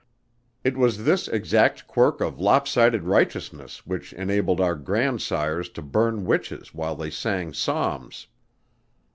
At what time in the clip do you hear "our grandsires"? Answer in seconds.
4.59-5.69